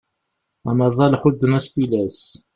[0.69, 2.21] Amaḍal ḥudden-as tilas.